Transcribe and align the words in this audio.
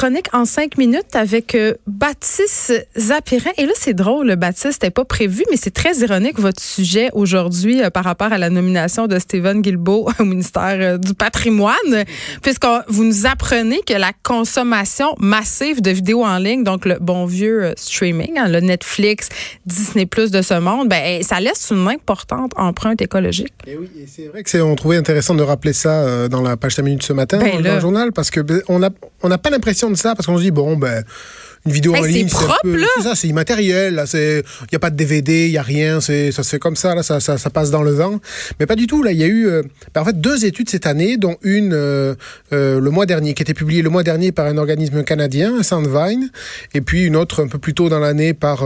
chronique 0.00 0.28
en 0.32 0.46
cinq 0.46 0.78
minutes 0.78 1.14
avec 1.14 1.54
euh, 1.54 1.74
Baptiste 1.86 2.72
Zapirin. 2.98 3.50
Et 3.58 3.66
là, 3.66 3.72
c'est 3.76 3.92
drôle, 3.92 4.34
Baptiste, 4.36 4.72
c'était 4.72 4.88
pas 4.88 5.04
prévu, 5.04 5.44
mais 5.50 5.58
c'est 5.58 5.74
très 5.74 5.94
ironique 5.98 6.38
votre 6.38 6.62
sujet 6.62 7.10
aujourd'hui 7.12 7.82
euh, 7.82 7.90
par 7.90 8.04
rapport 8.04 8.32
à 8.32 8.38
la 8.38 8.48
nomination 8.48 9.08
de 9.08 9.18
Stephen 9.18 9.60
Guilbeault 9.60 10.08
au 10.18 10.24
ministère 10.24 10.78
euh, 10.80 10.96
du 10.96 11.12
patrimoine, 11.12 12.06
puisque 12.40 12.64
vous 12.88 13.04
nous 13.04 13.26
apprenez 13.26 13.82
que 13.86 13.92
la 13.92 14.12
consommation 14.22 15.14
massive 15.18 15.82
de 15.82 15.90
vidéos 15.90 16.24
en 16.24 16.38
ligne, 16.38 16.64
donc 16.64 16.86
le 16.86 16.96
bon 16.98 17.26
vieux 17.26 17.74
streaming, 17.76 18.38
hein, 18.38 18.48
le 18.48 18.60
Netflix, 18.60 19.28
Disney 19.66 20.06
Plus 20.06 20.30
de 20.30 20.40
ce 20.40 20.58
monde, 20.58 20.88
ben, 20.88 21.22
ça 21.22 21.40
laisse 21.40 21.68
une 21.70 21.86
importante 21.86 22.52
empreinte 22.56 23.02
écologique. 23.02 23.52
Et 23.66 23.76
oui, 23.76 23.90
et 23.98 24.06
c'est 24.06 24.28
vrai 24.28 24.44
que 24.44 24.48
c'est, 24.48 24.62
on 24.62 24.74
trouvait 24.76 24.96
intéressant 24.96 25.34
de 25.34 25.42
rappeler 25.42 25.74
ça 25.74 26.26
dans 26.28 26.40
la 26.40 26.56
page 26.56 26.76
5 26.76 26.84
minutes 26.84 27.02
ce 27.02 27.12
matin 27.12 27.36
ben 27.38 27.60
dans, 27.60 27.74
le 27.74 27.80
journal, 27.80 28.12
parce 28.12 28.30
que 28.30 28.40
ben, 28.40 28.62
on 28.68 28.82
a 28.82 28.88
on 29.22 29.28
n'a 29.28 29.38
pas 29.38 29.50
l'impression 29.50 29.89
de 29.90 29.96
ça 29.96 30.14
parce 30.14 30.26
qu'on 30.26 30.38
se 30.38 30.42
dit 30.42 30.50
bon 30.50 30.76
ben 30.76 31.04
une 31.66 31.72
vidéo 31.72 31.94
en 31.94 32.02
ligne. 32.02 32.28
C'est 32.28 32.34
propre, 32.34 32.60
là. 32.64 32.86
C'est 32.96 33.02
ça, 33.02 33.14
c'est 33.14 33.28
immatériel. 33.28 34.02
Il 34.14 34.42
y 34.72 34.76
a 34.76 34.78
pas 34.78 34.90
de 34.90 34.96
DVD, 34.96 35.46
il 35.46 35.52
y 35.52 35.58
a 35.58 35.62
rien. 35.62 36.00
C'est, 36.00 36.32
ça 36.32 36.42
se 36.42 36.48
fait 36.48 36.58
comme 36.58 36.76
ça. 36.76 36.94
Là, 36.94 37.02
ça, 37.02 37.20
ça, 37.20 37.36
ça, 37.36 37.50
passe 37.50 37.70
dans 37.70 37.82
le 37.82 37.90
vent. 37.90 38.18
Mais 38.58 38.66
pas 38.66 38.76
du 38.76 38.86
tout. 38.86 39.02
Là, 39.02 39.12
il 39.12 39.18
y 39.18 39.24
a 39.24 39.26
eu, 39.26 39.46
euh, 39.46 39.62
ben, 39.94 40.00
en 40.00 40.04
fait, 40.04 40.18
deux 40.18 40.46
études 40.46 40.70
cette 40.70 40.86
année, 40.86 41.18
dont 41.18 41.36
une 41.42 41.72
euh, 41.74 42.14
euh, 42.52 42.80
le 42.80 42.90
mois 42.90 43.04
dernier, 43.04 43.34
qui 43.34 43.42
a 43.42 43.44
été 43.44 43.52
publiée 43.54 43.82
le 43.82 43.90
mois 43.90 44.02
dernier 44.02 44.32
par 44.32 44.46
un 44.46 44.56
organisme 44.56 45.04
canadien, 45.04 45.62
Sandvine, 45.62 46.30
et 46.72 46.80
puis 46.80 47.04
une 47.04 47.16
autre 47.16 47.44
un 47.44 47.48
peu 47.48 47.58
plus 47.58 47.74
tôt 47.74 47.88
dans 47.88 47.98
l'année 47.98 48.32
par 48.32 48.64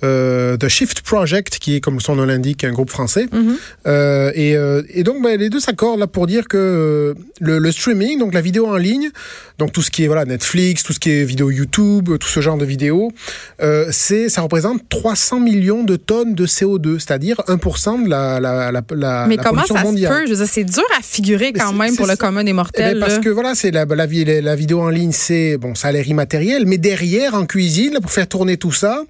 The 0.00 0.68
Shift 0.68 1.02
Project, 1.02 1.58
qui 1.58 1.76
est, 1.76 1.80
comme 1.80 2.00
son 2.00 2.16
nom 2.16 2.24
l'indique, 2.24 2.64
un 2.64 2.72
groupe 2.72 2.90
français. 2.90 3.26
Mm-hmm. 3.26 4.32
et, 4.34 4.56
et, 4.98 5.02
donc, 5.02 5.22
ben, 5.22 5.38
les 5.38 5.50
deux 5.50 5.60
s'accordent 5.60 6.00
là 6.00 6.06
pour 6.06 6.26
dire 6.26 6.48
que 6.48 7.14
le, 7.40 7.58
le 7.58 7.72
streaming, 7.72 8.18
donc 8.18 8.32
la 8.32 8.40
vidéo 8.40 8.66
en 8.66 8.76
ligne, 8.76 9.10
donc 9.58 9.72
tout 9.72 9.82
ce 9.82 9.90
qui 9.90 10.04
est 10.04 10.06
voilà 10.06 10.24
Netflix, 10.24 10.82
tout 10.82 10.92
ce 10.92 11.00
qui 11.00 11.10
est 11.10 11.24
vidéo 11.24 11.50
YouTube 11.50 12.13
tout 12.16 12.28
ce 12.28 12.40
genre 12.40 12.56
de 12.56 12.64
vidéos, 12.64 13.12
euh, 13.62 13.88
c'est, 13.90 14.28
ça 14.28 14.42
représente 14.42 14.88
300 14.88 15.40
millions 15.40 15.84
de 15.84 15.96
tonnes 15.96 16.34
de 16.34 16.46
CO2, 16.46 16.98
c'est-à-dire 16.98 17.40
1% 17.48 18.04
de 18.04 18.10
la, 18.10 18.40
la, 18.40 18.72
la, 18.72 18.82
la 18.90 19.26
Mais 19.26 19.36
comment 19.36 19.64
ça 19.64 19.82
mondiale. 19.82 20.26
se 20.26 20.34
peut? 20.34 20.46
c'est 20.46 20.64
dur 20.64 20.84
à 20.98 21.02
figurer 21.02 21.52
quand 21.52 21.72
même 21.72 21.96
pour 21.96 22.06
le 22.06 22.16
commun 22.16 22.44
des 22.44 22.52
mortels. 22.52 22.96
Eh 22.96 23.00
ben, 23.00 23.00
parce 23.00 23.18
que 23.18 23.28
voilà, 23.28 23.54
c'est 23.54 23.70
la, 23.70 23.84
la, 23.84 24.06
la, 24.06 24.56
vidéo 24.56 24.80
en 24.80 24.88
ligne, 24.88 25.12
c'est, 25.12 25.56
bon, 25.56 25.74
ça 25.74 25.88
a 25.88 25.92
l'air 25.92 26.06
immatériel, 26.06 26.66
mais 26.66 26.78
derrière, 26.78 27.34
en 27.34 27.46
cuisine, 27.46 27.98
pour 28.00 28.10
faire 28.10 28.26
tourner 28.26 28.56
tout 28.56 28.72
ça, 28.72 29.02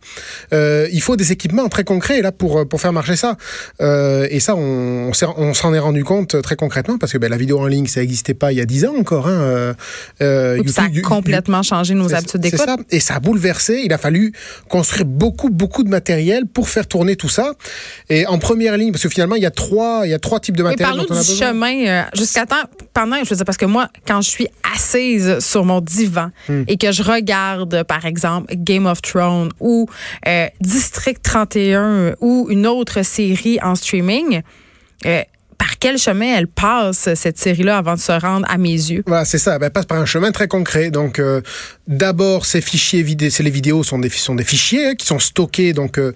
euh, 0.53 0.89
il 0.93 1.03
faut 1.03 1.17
des 1.17 1.33
équipements 1.33 1.69
très 1.69 1.85
concrets 1.85 2.23
là 2.23 2.33
pour, 2.33 2.67
pour 2.69 2.81
faire 2.81 2.93
marcher 2.93 3.17
ça. 3.17 3.37
Euh, 3.81 4.27
et 4.31 4.41
ça, 4.41 4.55
on, 4.57 5.11
on 5.37 5.55
s'en 5.55 5.75
est 5.75 5.79
rendu 5.79 6.05
compte 6.05 6.41
très 6.43 6.57
concrètement 6.57 6.99
parce 6.99 7.13
que 7.13 7.19
ben, 7.19 7.31
la 7.31 7.37
vidéo 7.37 7.61
en 7.61 7.67
ligne, 7.67 7.87
ça 7.87 8.01
n'existait 8.01 8.35
pas 8.35 8.53
il 8.53 8.59
y 8.59 8.61
a 8.61 8.67
10 8.67 8.87
ans 8.87 8.95
encore. 8.99 9.29
Hein, 9.29 9.41
euh, 9.41 9.75
euh 10.23 10.63
ça 10.67 10.85
a 10.85 11.01
complètement 11.01 11.63
changé 11.63 11.95
nos 11.95 12.13
habitudes 12.15 12.41
d'écoute 12.41 12.69
et 12.95 13.01
ça 13.01 13.17
a 13.17 13.21
bouleversé. 13.21 13.83
Il 13.85 13.93
a 13.93 13.99
fallu 13.99 14.33
construire 14.69 15.05
beaucoup, 15.05 15.51
beaucoup 15.51 15.83
de 15.83 15.89
matériel 15.89 16.47
pour 16.47 16.69
faire 16.69 16.87
tourner 16.87 17.17
tout 17.17 17.29
ça. 17.29 17.55
Et 18.09 18.27
en 18.27 18.39
première 18.39 18.77
ligne, 18.77 18.93
parce 18.93 19.03
que 19.03 19.09
finalement, 19.09 19.35
il 19.35 19.43
y 19.43 19.47
a 19.47 19.51
trois, 19.51 20.03
il 20.05 20.11
y 20.11 20.15
a 20.15 20.19
trois 20.19 20.41
types 20.41 20.57
de 20.57 20.63
matériel. 20.63 21.05
Parlons 21.07 21.23
du 21.23 21.29
chemin 21.29 21.87
euh, 21.87 22.03
jusqu'à 22.17 22.47
temps, 22.47 22.63
pendant, 22.93 23.17
je 23.23 23.31
veux 23.31 23.37
dire, 23.37 23.45
parce 23.45 23.59
que 23.59 23.67
moi, 23.67 23.89
quand 24.07 24.21
je 24.21 24.31
suis 24.31 24.49
assise 24.75 25.41
sur 25.41 25.65
mon 25.65 25.81
divan 25.81 26.31
hmm. 26.49 26.63
et 26.69 26.77
que 26.77 26.93
je 26.93 27.03
regarde, 27.03 27.83
par 27.85 28.05
exemple, 28.05 28.55
Game 28.57 28.87
of 28.87 29.03
Thrones 29.03 29.51
ou 29.61 29.89
euh, 30.27 30.47
District 30.61 31.21
31 31.23 32.15
ou 32.21 32.47
une 32.51 32.67
autre 32.67 33.03
série 33.03 33.59
en 33.63 33.75
streaming, 33.75 34.43
euh, 35.07 35.23
par 35.65 35.79
quel 35.79 35.97
chemin 35.97 36.37
elle 36.37 36.47
passe, 36.47 37.09
cette 37.15 37.39
série-là, 37.39 37.79
avant 37.79 37.95
de 37.95 38.01
se 38.01 38.13
rendre 38.13 38.47
à 38.51 38.59
mes 38.59 38.69
yeux? 38.69 39.03
Voilà, 39.07 39.25
c'est 39.25 39.39
ça. 39.39 39.57
Elle 39.59 39.71
passe 39.71 39.87
par 39.87 39.97
un 39.97 40.05
chemin 40.05 40.31
très 40.31 40.47
concret. 40.47 40.91
Donc, 40.91 41.19
euh, 41.19 41.41
d'abord, 41.89 42.45
ces 42.45 42.61
fichiers 42.61 43.03
vidéo, 43.03 43.31
les 43.41 43.51
vidéos 43.51 43.83
sont 43.83 43.99
des, 43.99 44.11
sont 44.11 44.35
des 44.35 44.45
fichiers 44.45 44.89
hein, 44.89 44.95
qui 44.95 45.07
sont 45.07 45.19
stockés, 45.19 45.73
donc, 45.73 45.97
euh, 45.97 46.13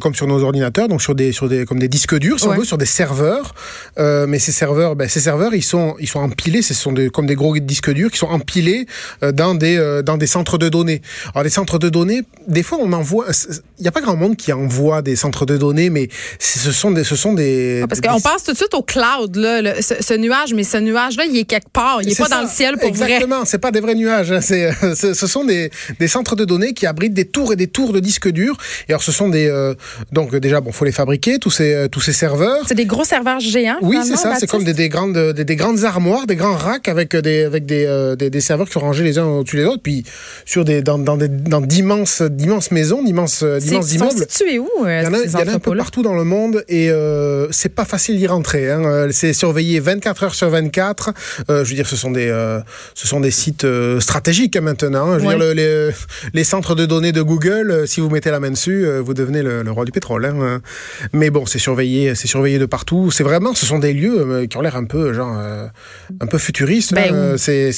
comme 0.00 0.14
sur 0.14 0.28
nos 0.28 0.44
ordinateurs, 0.44 0.86
donc 0.86 1.02
sur 1.02 1.16
des, 1.16 1.32
sur 1.32 1.48
des, 1.48 1.64
comme 1.64 1.80
des 1.80 1.88
disques 1.88 2.16
durs, 2.16 2.38
si 2.38 2.46
on 2.46 2.54
veut, 2.54 2.64
sur 2.64 2.78
des 2.78 2.86
serveurs. 2.86 3.56
Euh, 3.98 4.28
mais 4.28 4.38
ces 4.38 4.52
serveurs, 4.52 4.94
ben, 4.94 5.08
ces 5.08 5.18
serveurs, 5.18 5.52
ils 5.52 5.64
sont, 5.64 5.96
ils 5.98 6.08
sont 6.08 6.20
empilés, 6.20 6.62
ce 6.62 6.72
sont 6.72 6.92
des, 6.92 7.10
comme 7.10 7.26
des 7.26 7.34
gros 7.34 7.58
disques 7.58 7.90
durs 7.90 8.12
qui 8.12 8.18
sont 8.18 8.30
empilés 8.30 8.86
dans 9.20 9.56
des, 9.56 10.02
dans 10.04 10.16
des 10.16 10.28
centres 10.28 10.58
de 10.58 10.68
données. 10.68 11.02
Alors, 11.34 11.42
les 11.42 11.50
centres 11.50 11.80
de 11.80 11.88
données, 11.88 12.22
des 12.46 12.62
fois, 12.62 12.78
on 12.80 12.92
envoie, 12.92 13.26
il 13.78 13.82
n'y 13.82 13.88
a 13.88 13.92
pas 13.92 14.00
grand 14.00 14.16
monde 14.16 14.36
qui 14.36 14.52
envoie 14.52 15.02
des 15.02 15.16
centres 15.16 15.44
de 15.44 15.56
données, 15.56 15.90
mais 15.90 16.08
ce 16.38 16.70
sont 16.70 16.92
des, 16.92 17.02
ce 17.02 17.16
sont 17.16 17.32
des. 17.32 17.80
Ah, 17.82 17.88
parce 17.88 18.00
qu'on 18.00 18.20
passe 18.20 18.44
tout 18.44 18.52
de 18.52 18.56
suite 18.56 18.74
au 18.74 18.82
cloud, 18.92 19.36
là, 19.36 19.80
ce, 19.80 20.14
nuage, 20.14 20.52
mais 20.54 20.64
ce 20.64 20.76
nuage-là, 20.76 21.24
il 21.24 21.36
est 21.36 21.44
quelque 21.44 21.70
part. 21.72 22.02
Il 22.02 22.08
n'est 22.08 22.14
pas 22.14 22.28
dans 22.28 22.42
le 22.42 22.48
ciel 22.48 22.76
pour 22.76 22.88
Exactement, 22.88 23.06
vrai. 23.06 23.14
Exactement, 23.14 23.44
c'est 23.46 23.58
pas 23.58 23.70
des 23.70 23.80
vrais 23.80 23.94
nuages. 23.94 24.32
Hein. 24.32 24.40
C'est, 24.40 24.70
ce 24.94 25.26
sont 25.26 25.44
des, 25.44 25.70
des, 25.98 26.08
centres 26.08 26.36
de 26.36 26.44
données 26.44 26.74
qui 26.74 26.86
abritent 26.86 27.14
des 27.14 27.24
tours 27.24 27.52
et 27.52 27.56
des 27.56 27.68
tours 27.68 27.92
de 27.92 28.00
disques 28.00 28.28
durs. 28.28 28.56
Et 28.88 28.92
alors, 28.92 29.02
ce 29.02 29.12
sont 29.12 29.28
des... 29.28 29.48
Euh, 29.48 29.74
donc, 30.12 30.34
déjà, 30.36 30.60
bon, 30.60 30.72
faut 30.72 30.84
les 30.84 30.92
fabriquer, 30.92 31.38
tous 31.38 31.50
ces, 31.50 31.72
euh, 31.72 31.88
tous 31.88 32.00
ces 32.00 32.12
serveurs. 32.12 32.64
C'est 32.66 32.74
des 32.74 32.86
gros 32.86 33.04
serveurs 33.04 33.40
géants. 33.40 33.78
Oui, 33.82 33.96
c'est 34.04 34.16
ça. 34.16 34.34
C'est 34.38 34.46
comme 34.46 34.64
des, 34.64 34.74
des 34.74 34.88
grandes, 34.88 35.32
des, 35.32 35.44
des, 35.44 35.56
grandes 35.56 35.84
armoires, 35.84 36.26
des 36.26 36.36
grands 36.36 36.56
racks 36.56 36.88
avec 36.88 37.16
des, 37.16 37.44
avec 37.44 37.64
des, 37.64 37.86
euh, 37.86 38.14
des, 38.16 38.40
serveurs 38.40 38.66
qui 38.66 38.72
sont 38.74 38.80
rangés 38.80 39.04
les 39.04 39.18
uns 39.18 39.24
au-dessus 39.24 39.56
des 39.56 39.64
autres. 39.64 39.82
Puis, 39.82 40.04
sur 40.44 40.64
des, 40.64 40.82
dans, 40.82 40.98
dans, 40.98 41.16
dans 41.16 41.60
d'immenses, 41.60 42.22
d'immenses 42.22 42.70
maisons, 42.70 43.02
d'immenses, 43.02 43.42
d'immenses 43.42 43.94
immeubles. 43.94 44.12
Sont 44.12 44.26
situés 44.28 44.58
où, 44.58 44.68
Il 44.80 45.02
y 45.02 45.06
en 45.06 45.14
a, 45.14 45.24
y 45.24 45.36
en 45.36 45.48
a 45.48 45.54
un 45.54 45.58
peu 45.58 45.76
partout 45.76 46.02
dans 46.02 46.14
le 46.14 46.24
monde 46.24 46.64
et 46.68 46.90
euh, 46.90 47.48
c'est 47.50 47.68
pas 47.74 47.84
facile 47.84 48.18
d'y 48.18 48.26
rentrer. 48.26 48.70
Hein 48.70 48.81
c'est 49.10 49.32
surveillé 49.32 49.80
24 49.80 50.24
heures 50.24 50.34
sur 50.34 50.48
24. 50.50 51.12
Euh, 51.50 51.64
je 51.64 51.70
veux 51.70 51.76
dire, 51.76 51.86
ce 51.86 51.96
sont 51.96 52.10
des, 52.10 52.28
euh, 52.28 52.60
ce 52.94 53.06
sont 53.06 53.20
des 53.20 53.30
sites 53.30 53.64
euh, 53.64 54.00
stratégiques 54.00 54.56
hein, 54.56 54.60
maintenant. 54.60 55.10
Hein. 55.10 55.18
Je 55.18 55.26
veux 55.26 55.36
dire, 55.36 55.54
les, 55.54 55.90
les, 56.32 56.44
centres 56.44 56.74
de 56.74 56.86
données 56.86 57.12
de 57.12 57.22
Google, 57.22 57.84
si 57.86 58.00
vous 58.00 58.10
mettez 58.10 58.30
la 58.30 58.40
main 58.40 58.50
dessus, 58.50 58.86
vous 59.00 59.14
devenez 59.14 59.42
le, 59.42 59.70
roi 59.70 59.84
du 59.84 59.92
pétrole. 59.92 60.24
Hein. 60.26 60.60
Mais 61.12 61.30
bon, 61.30 61.46
c'est 61.46 61.58
surveillé, 61.58 62.14
c'est 62.14 62.28
surveillé 62.28 62.58
de 62.58 62.66
partout. 62.66 63.10
C'est 63.10 63.22
vraiment, 63.22 63.54
ce 63.54 63.66
sont 63.66 63.78
des 63.78 63.92
lieux 63.92 64.46
qui 64.48 64.56
ont 64.56 64.60
l'air 64.60 64.76
un 64.76 64.84
peu, 64.84 65.12
genre, 65.12 65.36
un 66.20 66.26
peu 66.26 66.38
futuristes. 66.38 66.94
Ben 66.94 67.36
c'est 67.36 67.70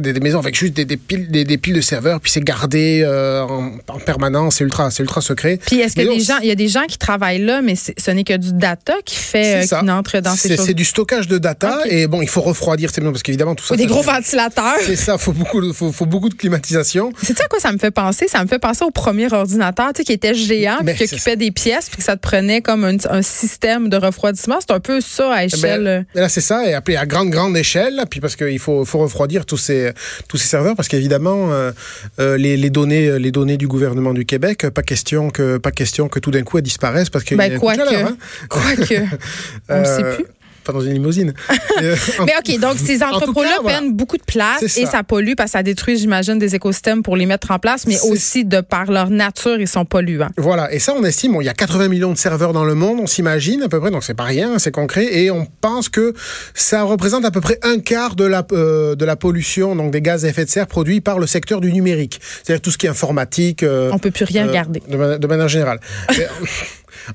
des, 0.00 0.12
des, 0.12 0.20
maisons 0.20 0.38
avec 0.38 0.56
juste 0.56 0.74
des, 0.74 0.84
des 0.84 0.96
piles, 0.96 1.30
des, 1.30 1.58
piles 1.58 1.74
de 1.74 1.80
serveurs, 1.80 2.20
puis 2.20 2.30
c'est 2.30 2.42
gardé 2.42 3.04
en, 3.06 3.72
en, 3.88 3.98
permanence. 3.98 4.56
C'est 4.56 4.64
ultra, 4.64 4.90
c'est 4.90 5.02
ultra 5.02 5.20
secret. 5.20 5.58
Puis 5.66 5.80
est-ce 5.80 5.94
qu'il 5.94 6.04
y 6.04 6.08
a 6.08 6.14
des 6.14 6.20
gens, 6.20 6.38
il 6.42 6.48
y 6.48 6.52
a 6.52 6.56
des 6.56 6.68
gens 6.68 6.84
qui 6.88 6.98
travaillent 6.98 7.44
là, 7.44 7.60
mais 7.62 7.74
ce 7.76 8.10
n'est 8.10 8.24
que 8.24 8.36
du 8.36 8.52
data 8.52 8.94
qui 9.04 9.16
fait, 9.16 9.66
qui 9.68 9.74
entre 9.74 10.20
dans 10.20 10.35
ces 10.36 10.56
choses 10.56 10.74
du 10.74 10.84
stockage 10.84 11.28
de 11.28 11.38
data 11.38 11.80
et 11.86 12.06
bon, 12.06 12.22
il 12.22 12.28
faut 12.28 12.40
refroidir, 12.40 12.90
c'est 12.92 13.00
bien 13.00 13.10
parce 13.10 13.22
qu'évidemment 13.22 13.54
tout 13.54 13.64
ça. 13.64 13.76
des 13.76 13.86
gros 13.86 14.02
ventilateurs. 14.02 14.76
C'est 14.84 14.96
ça, 14.96 15.18
faut 15.18 15.32
beaucoup, 15.32 15.60
de, 15.60 15.72
faut, 15.72 15.92
faut, 15.92 16.06
beaucoup 16.06 16.28
de 16.28 16.34
climatisation. 16.34 17.12
C'est 17.22 17.36
ça 17.36 17.44
à 17.44 17.48
quoi 17.48 17.60
ça 17.60 17.72
me 17.72 17.78
fait 17.78 17.90
penser? 17.90 18.26
Ça 18.28 18.42
me 18.42 18.48
fait 18.48 18.58
penser 18.58 18.84
au 18.84 18.90
premier 18.90 19.32
ordinateur, 19.32 19.92
tu 19.94 19.98
sais, 19.98 20.04
qui 20.04 20.12
était 20.12 20.34
géant, 20.34 20.78
puis 20.84 20.94
qui 20.94 21.04
occupait 21.04 21.36
des 21.36 21.50
pièces, 21.50 21.88
puis 21.88 21.98
que 21.98 22.02
ça 22.02 22.16
te 22.16 22.22
prenait 22.22 22.60
comme 22.60 22.84
un, 22.84 22.96
un 23.10 23.22
système 23.22 23.88
de 23.88 23.96
refroidissement. 23.96 24.58
C'est 24.60 24.72
un 24.72 24.80
peu 24.80 25.00
ça 25.00 25.32
à 25.32 25.44
eh 25.44 25.48
ben, 25.48 25.56
échelle. 25.56 26.06
là, 26.14 26.28
c'est 26.28 26.40
ça, 26.40 26.66
et 26.66 26.74
appelé 26.74 26.96
à 26.96 27.06
grande 27.06 27.30
grande 27.30 27.56
échelle, 27.56 28.02
puis 28.10 28.20
parce 28.20 28.36
qu'il 28.36 28.58
faut, 28.58 28.84
faut 28.84 28.98
refroidir 28.98 29.46
tous 29.46 29.56
ces 29.56 29.92
tous 30.28 30.36
ces 30.36 30.48
serveurs, 30.48 30.76
parce 30.76 30.88
qu'évidemment 30.88 31.52
euh, 31.52 31.72
euh, 32.20 32.36
les, 32.36 32.56
les, 32.56 32.70
données 32.70 33.18
les 33.18 33.30
données 33.30 33.56
du 33.56 33.68
gouvernement 33.68 34.12
du 34.12 34.24
Québec, 34.24 34.68
pas 34.70 34.82
question 34.82 35.30
que 35.30 35.58
pas 35.58 35.70
question 35.70 36.08
que 36.08 36.18
tout 36.18 36.30
d'un 36.30 36.42
coup 36.42 36.58
elles 36.58 36.64
disparaissent 36.64 37.10
parce 37.10 37.24
que 37.24 37.34
ben, 37.34 37.58
quoi, 37.58 37.76
que, 37.76 37.94
hein. 37.94 38.16
quoi 38.48 38.76
que, 38.76 38.94
on 39.68 39.80
ne 39.80 39.84
sait 39.84 40.04
euh, 40.04 40.16
plus 40.16 40.25
pas 40.66 40.72
dans 40.72 40.80
une 40.80 40.92
limousine. 40.92 41.32
Euh, 41.82 41.94
mais 42.24 42.32
OK, 42.38 42.58
donc 42.58 42.78
ces 42.78 43.02
entrepôts-là 43.02 43.58
prennent 43.62 43.92
beaucoup 43.92 44.16
de 44.16 44.22
place 44.22 44.78
et 44.78 44.86
ça 44.86 45.02
pollue 45.02 45.34
parce 45.36 45.50
que 45.50 45.58
ça 45.58 45.62
détruit, 45.62 45.98
j'imagine, 45.98 46.38
des 46.38 46.54
écosystèmes 46.54 47.02
pour 47.02 47.16
les 47.16 47.26
mettre 47.26 47.50
en 47.50 47.58
place, 47.58 47.86
mais 47.86 48.00
aussi 48.00 48.46
de 48.46 48.62
par 48.62 48.90
leur 48.90 49.10
nature, 49.10 49.60
ils 49.60 49.68
sont 49.68 49.84
polluants. 49.84 50.30
Voilà, 50.38 50.72
et 50.72 50.78
ça, 50.78 50.94
on 50.96 51.04
estime, 51.04 51.32
bon, 51.32 51.42
il 51.42 51.44
y 51.44 51.50
a 51.50 51.54
80 51.54 51.88
millions 51.88 52.12
de 52.12 52.16
serveurs 52.18 52.54
dans 52.54 52.64
le 52.64 52.74
monde, 52.74 52.98
on 53.00 53.06
s'imagine 53.06 53.62
à 53.62 53.68
peu 53.68 53.78
près, 53.78 53.90
donc 53.90 54.04
c'est 54.04 54.14
pas 54.14 54.24
rien, 54.24 54.58
c'est 54.58 54.70
concret, 54.70 55.18
et 55.18 55.30
on 55.30 55.46
pense 55.60 55.90
que 55.90 56.14
ça 56.54 56.82
représente 56.82 57.26
à 57.26 57.30
peu 57.30 57.42
près 57.42 57.58
un 57.62 57.78
quart 57.78 58.16
de 58.16 58.24
la, 58.24 58.46
euh, 58.52 58.94
de 58.94 59.04
la 59.04 59.16
pollution, 59.16 59.76
donc 59.76 59.90
des 59.90 60.00
gaz 60.00 60.24
à 60.24 60.28
effet 60.28 60.46
de 60.46 60.50
serre 60.50 60.66
produits 60.66 61.02
par 61.02 61.18
le 61.18 61.26
secteur 61.26 61.60
du 61.60 61.72
numérique, 61.72 62.20
c'est-à-dire 62.42 62.62
tout 62.62 62.70
ce 62.70 62.78
qui 62.78 62.86
est 62.86 62.90
informatique. 62.90 63.62
Euh, 63.62 63.90
on 63.92 63.98
peut 63.98 64.10
plus 64.10 64.24
rien 64.24 64.46
garder. 64.46 64.82
De, 64.88 65.18
de 65.18 65.26
manière 65.26 65.48
générale. 65.48 65.80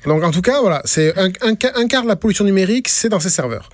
Donc 0.05 0.23
en 0.23 0.31
tout 0.31 0.41
cas, 0.41 0.61
voilà, 0.61 0.81
c'est 0.85 1.17
un, 1.17 1.29
un, 1.41 1.53
un, 1.75 1.87
quart 1.87 2.03
de 2.03 2.07
la 2.07 2.15
pollution 2.15 2.45
numérique, 2.45 2.89
c'est 2.89 3.09
dans 3.09 3.19
ces 3.19 3.29
serveurs. 3.29 3.69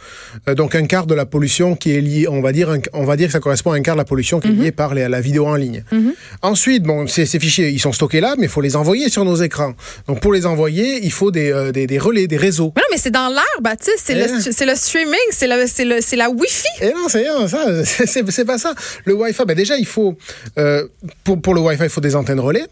Euh, 0.47 0.55
donc 0.55 0.75
un 0.75 0.85
quart 0.85 1.05
de 1.05 1.15
la 1.15 1.25
pollution 1.25 1.75
qui 1.75 1.91
est 1.91 2.01
liée, 2.01 2.27
on 2.27 2.41
va 2.41 2.51
dire, 2.51 2.75
on 2.93 3.05
va 3.05 3.17
dire 3.17 3.27
que 3.27 3.33
ça 3.33 3.39
correspond 3.39 3.71
à 3.71 3.75
un 3.75 3.81
quart 3.81 3.95
de 3.95 4.01
la 4.01 4.05
pollution 4.05 4.39
qui 4.39 4.47
est 4.47 4.51
mhm. 4.51 4.63
liée 4.63 4.71
par 4.71 4.93
la 4.95 5.21
vidéo 5.21 5.47
en 5.47 5.55
ligne. 5.55 5.83
Mhm. 5.91 6.13
Ensuite, 6.41 6.83
bon, 6.83 7.07
ces, 7.07 7.25
ces, 7.25 7.39
fichiers, 7.39 7.69
ils 7.69 7.79
sont 7.79 7.91
stockés 7.91 8.21
là, 8.21 8.35
mais 8.37 8.45
il 8.45 8.49
faut 8.49 8.61
les 8.61 8.75
envoyer 8.75 9.09
sur 9.09 9.25
nos 9.25 9.35
écrans. 9.35 9.73
Donc 10.07 10.19
pour 10.19 10.33
les 10.33 10.45
envoyer, 10.45 10.99
il 11.03 11.11
faut 11.11 11.31
des, 11.31 11.51
euh, 11.51 11.71
des, 11.71 11.87
des, 11.87 11.99
relais, 11.99 12.27
des 12.27 12.37
réseaux. 12.37 12.73
Mais 12.75 12.81
non, 12.81 12.87
mais 12.91 12.97
c'est 12.97 13.11
dans 13.11 13.29
l'air, 13.29 13.43
Baptiste. 13.61 14.03
C'est 14.03 14.15
le, 14.15 14.25
eh. 14.25 14.65
le, 14.65 14.75
streaming, 14.75 15.27
c'est 15.31 15.47
la 15.47 16.29
Wi-Fi. 16.29 16.67
Et 16.81 16.89
eh 16.89 16.93
non, 16.93 17.07
c'est 17.09 17.25
ça, 17.47 18.03
c'est 18.05 18.45
pas 18.45 18.57
ça. 18.57 18.73
Le 19.05 19.13
Wi-Fi, 19.13 19.43
ben 19.45 19.55
déjà, 19.55 19.77
il 19.77 19.85
faut, 19.85 20.17
euh, 20.57 20.87
pour, 21.23 21.41
pour 21.41 21.53
le 21.53 21.61
Wi-Fi, 21.61 21.83
il 21.83 21.89
faut 21.89 22.01
des 22.01 22.15
antennes 22.15 22.39
relais. 22.39 22.65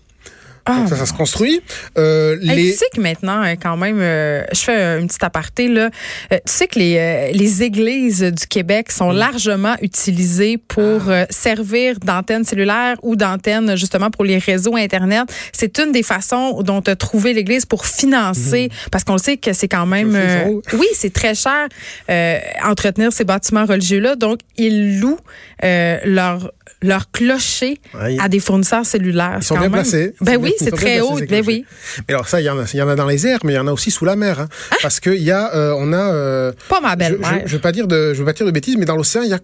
Ah, 0.68 0.78
Donc 0.80 0.90
ça, 0.90 0.96
ça 0.98 1.06
se 1.06 1.14
construit. 1.14 1.62
Euh, 1.98 2.38
Hey, 2.42 2.56
les... 2.56 2.72
Tu 2.72 2.78
sais 2.78 2.86
que 2.96 3.00
maintenant, 3.02 3.44
euh, 3.44 3.54
quand 3.62 3.78
même, 3.78 4.00
euh, 4.00 4.44
je 4.52 4.60
fais 4.60 5.00
une 5.00 5.08
petite 5.08 5.24
aparté, 5.24 5.68
là. 5.68 5.90
Euh, 6.34 6.38
tu 6.46 6.52
sais 6.54 6.68
que 6.68 6.80
les, 6.80 6.98
euh, 6.98 7.32
les 7.34 7.64
églises 7.64 8.24
du 8.24 8.48
Québec 8.48 8.92
sont 8.92 9.12
largement 9.12 9.76
utilisées 9.82 10.58
pour 10.58 11.04
Ah. 11.08 11.12
euh, 11.12 11.26
servir 11.30 12.00
d'antenne 12.00 12.44
cellulaire 12.44 12.98
ou 13.04 13.16
d'antenne, 13.16 13.76
justement, 13.78 14.10
pour 14.10 14.24
les 14.26 14.38
réseaux 14.40 14.76
Internet. 14.76 15.24
C'est 15.52 15.78
une 15.80 15.92
des 15.92 16.04
façons 16.04 16.62
dont 16.62 16.82
tu 16.82 16.90
as 16.92 16.96
trouvé 16.96 17.34
l'église 17.34 17.66
pour 17.66 17.86
financer, 17.86 18.70
parce 18.92 19.04
qu'on 19.04 19.14
le 19.14 19.20
sait 19.20 19.38
que 19.38 19.54
c'est 19.54 19.68
quand 19.68 19.86
même... 19.86 20.10
Mhm. 20.10 20.16
Euh, 20.16 20.62
oui, 20.74 20.88
c'est 20.94 21.14
très 21.14 21.36
cher 21.36 21.68
euh, 22.10 22.40
entretenir 22.64 23.14
ces 23.14 23.24
bâtiments 23.24 23.66
religieux-là. 23.66 24.16
Donc, 24.16 24.40
ils 24.58 25.00
louent 25.00 25.20
euh, 25.64 25.98
leur, 26.06 26.52
leur 26.82 27.12
clocher 27.12 27.80
à 28.20 28.28
des 28.30 28.40
fournisseurs 28.40 28.86
cellulaires. 28.86 29.38
Ils 29.42 29.44
sont 29.44 29.56
bien 29.56 29.64
même- 29.64 29.72
placés. 29.74 30.14
Ben 30.22 30.38
oui, 30.42 30.54
c'est 30.58 30.72
très 30.72 31.00
haut. 31.02 31.16
clochers. 31.16 31.42
oui. 31.46 31.66
Mais 32.08 32.14
alors 32.14 32.28
ça, 32.28 32.42
il 32.42 32.46
y, 32.46 32.50
en 32.50 32.60
a, 32.60 32.66
il 32.74 32.78
y 32.78 32.82
en 32.82 32.88
a 32.90 32.96
dans 32.96 33.06
les 33.08 33.26
airs, 33.28 33.40
mais 33.44 33.54
il 33.54 33.56
y 33.56 33.60
en 33.60 33.68
a 33.68 33.72
aussi 33.72 33.92
sous 33.92 34.06
la 34.06 34.16
mer. 34.16 34.40
hein. 34.40 34.48
Parce 34.82 35.00
qu'il 35.00 35.22
y 35.22 35.32
a, 35.32 35.54
euh, 35.56 35.74
on 35.78 35.94
a... 35.94 36.14
euh, 36.14 36.52
Pas 36.70 36.82
ma 36.82 36.94
je, 36.94 36.98
belle-mère. 36.98 37.42
je, 37.44 37.48
je 37.50 37.56
veux 37.56 37.62
pas 37.62 37.72
dire 37.72 37.88
de, 37.88 38.14
je 38.14 38.20
veux 38.20 38.26
pas 38.26 38.34
dire 38.34 38.46
de 38.46 38.52
bêtises, 38.52 38.76
mais 38.78 38.86
dans 38.86 38.96
l'océan, 38.96 39.22
il 39.24 39.30
y 39.30 39.34
a 39.34 39.40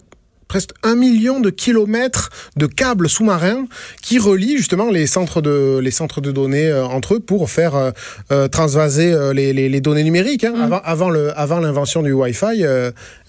presque 0.52 0.72
un 0.82 0.96
million 0.96 1.40
de 1.40 1.48
kilomètres 1.48 2.28
de 2.56 2.66
câbles 2.66 3.08
sous-marins 3.08 3.64
qui 4.02 4.18
relient 4.18 4.58
justement 4.58 4.90
les 4.90 5.06
centres 5.06 5.40
de 5.40 5.78
les 5.86 5.90
centres 5.90 6.20
de 6.20 6.30
données 6.30 6.68
euh, 6.68 6.84
entre 6.98 7.14
eux 7.14 7.20
pour 7.20 7.48
faire 7.48 7.74
euh, 7.74 7.90
euh, 8.32 8.48
transvaser 8.48 9.08
les, 9.32 9.54
les, 9.54 9.70
les 9.70 9.80
données 9.80 10.04
numériques. 10.04 10.44
Mm. 10.44 10.54
hein. 10.54 10.62
Avant 10.66 10.80
avant 10.84 11.10
le 11.10 11.22
avant 11.44 11.60
l'invention 11.60 12.02
du 12.02 12.12
Wi-Fi, 12.12 12.54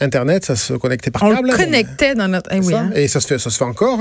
Internet, 0.01 0.43
ça 0.45 0.55
se 0.57 0.73
connectait 0.73 1.11
par 1.11 1.23
On 1.23 1.33
câble. 1.33 1.47
le 1.47 1.53
hein. 1.53 1.57
connectait 1.63 2.13
dans 2.15 2.27
notre. 2.27 2.49
Eh 2.53 2.59
oui, 2.59 2.73
Ça, 2.73 2.79
hein. 2.81 2.91
Et 2.95 3.07
ça 3.07 3.19
se 3.21 3.27
fait, 3.27 3.39
ça 3.39 3.49
se 3.49 3.57
fait 3.57 3.63
encore. 3.63 3.99